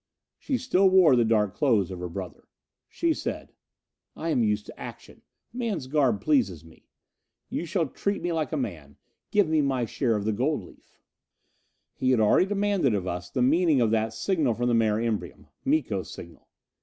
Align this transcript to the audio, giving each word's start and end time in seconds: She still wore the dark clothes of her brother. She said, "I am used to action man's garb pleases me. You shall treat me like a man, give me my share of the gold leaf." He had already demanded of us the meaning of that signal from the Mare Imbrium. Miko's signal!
She 0.39 0.57
still 0.57 0.89
wore 0.89 1.15
the 1.15 1.23
dark 1.23 1.53
clothes 1.53 1.91
of 1.91 1.99
her 1.99 2.09
brother. 2.09 2.47
She 2.89 3.13
said, 3.13 3.53
"I 4.15 4.29
am 4.29 4.41
used 4.43 4.65
to 4.65 4.79
action 4.79 5.21
man's 5.53 5.85
garb 5.85 6.21
pleases 6.21 6.65
me. 6.65 6.87
You 7.49 7.65
shall 7.67 7.85
treat 7.85 8.19
me 8.23 8.31
like 8.33 8.51
a 8.51 8.57
man, 8.57 8.97
give 9.29 9.47
me 9.47 9.61
my 9.61 9.85
share 9.85 10.15
of 10.15 10.25
the 10.25 10.33
gold 10.33 10.63
leaf." 10.63 10.99
He 11.93 12.09
had 12.09 12.19
already 12.19 12.47
demanded 12.47 12.95
of 12.95 13.05
us 13.05 13.29
the 13.29 13.43
meaning 13.43 13.79
of 13.79 13.91
that 13.91 14.11
signal 14.11 14.55
from 14.55 14.69
the 14.69 14.73
Mare 14.73 14.97
Imbrium. 14.99 15.49
Miko's 15.65 16.09
signal! 16.11 16.47